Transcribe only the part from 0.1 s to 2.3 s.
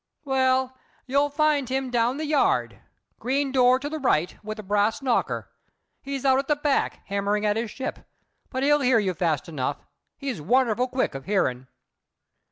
"Well, you'll find him down the